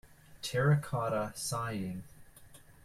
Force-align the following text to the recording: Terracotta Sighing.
Terracotta 0.41 1.31
Sighing. 1.35 2.01